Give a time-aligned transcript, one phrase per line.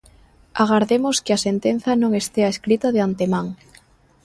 [0.63, 3.47] Agardemos que a sentenza non estea escrita de antemán.